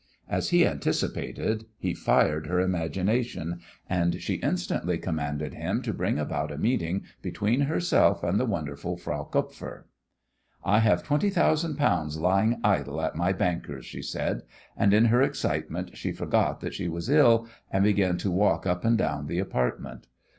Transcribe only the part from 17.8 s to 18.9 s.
began to walk up